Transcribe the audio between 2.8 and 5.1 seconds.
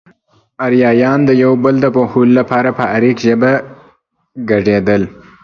اريک ژبه ګړېدل.